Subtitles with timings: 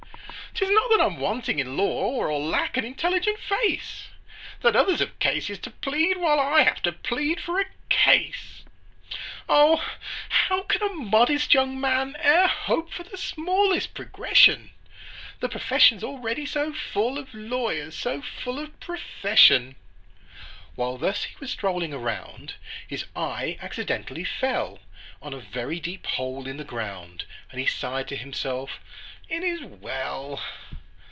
[0.53, 4.09] "'Tis not that I'm wanting in law, Or lack an intelligent face,
[4.59, 8.63] That others have cases to plead, While I have to plead for a case.
[9.47, 9.81] "O,
[10.29, 14.71] how can a modest young man E'er hope for the smallest progression,—
[15.39, 19.77] The profession's already so full Of lawyers so full of profession!"
[20.75, 22.55] While thus he was strolling around,
[22.89, 24.79] His eye accidentally fell
[25.21, 28.79] On a very deep hole in the ground, And he sighed to himself,
[29.29, 30.41] "It is well!"